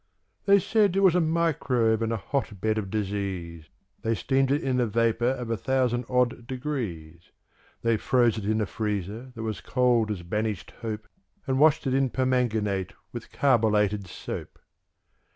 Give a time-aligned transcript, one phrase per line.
[0.45, 3.69] They said it was a Microbe and a Hotbed of Disease;
[4.01, 7.29] They steamed it in a vapor of a thousand odd degrees;
[7.83, 11.07] They froze it in a freezer that was cold as Banished Hope
[11.45, 14.57] And washed it in permanganate with carbolated soap.